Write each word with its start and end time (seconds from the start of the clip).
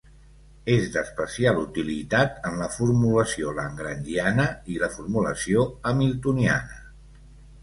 És 0.75 0.85
d'especial 0.93 1.59
utilitat 1.63 2.39
en 2.51 2.57
la 2.63 2.69
formulació 2.77 3.53
lagrangiana 3.59 4.47
i 4.77 4.79
la 4.85 4.91
formulació 4.97 5.69
hamiltoniana. 5.93 6.83